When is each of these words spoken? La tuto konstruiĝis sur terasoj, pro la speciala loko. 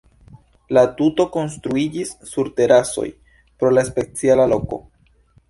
La 0.77 0.83
tuto 1.01 1.25
konstruiĝis 1.35 2.13
sur 2.31 2.49
terasoj, 2.61 3.07
pro 3.61 3.73
la 3.77 3.85
speciala 3.93 4.51
loko. 4.57 4.83